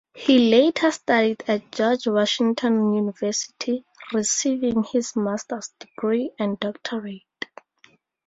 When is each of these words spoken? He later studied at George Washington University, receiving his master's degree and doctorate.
He 0.15 0.49
later 0.49 0.89
studied 0.89 1.43
at 1.47 1.71
George 1.71 2.07
Washington 2.07 2.91
University, 2.95 3.85
receiving 4.11 4.83
his 4.83 5.15
master's 5.15 5.69
degree 5.77 6.31
and 6.39 6.59
doctorate. 6.59 7.21